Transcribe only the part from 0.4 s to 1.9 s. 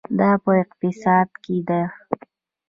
په اقتصاد کې ده.